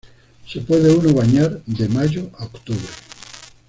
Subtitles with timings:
[0.47, 2.81] Se puede uno bañar de mayo a octubre.